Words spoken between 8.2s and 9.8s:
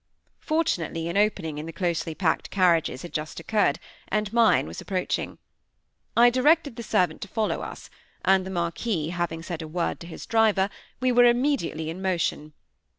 and the Marquis having said a